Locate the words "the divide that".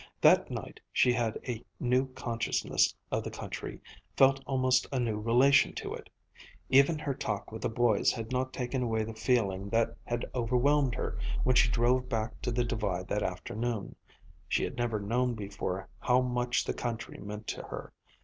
12.51-13.21